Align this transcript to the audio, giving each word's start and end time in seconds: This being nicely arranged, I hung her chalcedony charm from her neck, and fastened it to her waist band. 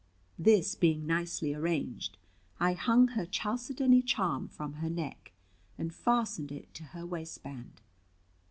This 0.39 0.73
being 0.73 1.05
nicely 1.05 1.53
arranged, 1.53 2.17
I 2.59 2.73
hung 2.73 3.09
her 3.09 3.27
chalcedony 3.27 4.01
charm 4.01 4.47
from 4.47 4.73
her 4.81 4.89
neck, 4.89 5.31
and 5.77 5.93
fastened 5.93 6.51
it 6.51 6.73
to 6.73 6.85
her 6.85 7.05
waist 7.05 7.43
band. 7.43 7.81